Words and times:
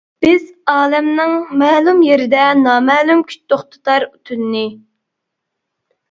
بىز 0.25 0.45
ئالەمنىڭ 0.75 1.33
مەلۇم 1.63 1.99
يېرىدە 2.05 2.45
نامەلۇم 2.61 3.21
كۈچ 3.31 3.37
توختىتار 3.53 4.07
تۈننى. 4.31 4.63